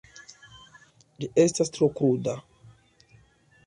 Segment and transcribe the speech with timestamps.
[1.19, 2.39] Ĝi estas tro kruda.